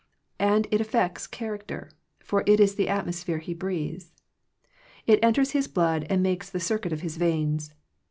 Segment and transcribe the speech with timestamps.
[0.39, 4.11] And it affects character; for it is the atmosphere he breathes.
[5.05, 7.75] It enters his blood and makes the circuit of his veins.